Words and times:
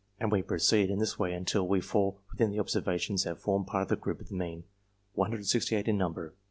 and 0.19 0.31
we 0.31 0.41
proceed 0.41 0.89
in 0.89 0.97
this 0.97 1.19
way 1.19 1.31
until 1.31 1.67
we 1.67 1.79
fall 1.79 2.19
within 2.31 2.49
the 2.49 2.59
observations 2.59 3.23
that 3.23 3.39
form 3.39 3.63
part 3.63 3.83
of 3.83 3.87
the 3.89 3.95
group 3.95 4.19
of 4.19 4.29
the 4.29 4.35
mean, 4.35 4.63
168 5.13 5.87
in 5.87 5.95
number. 5.95 6.33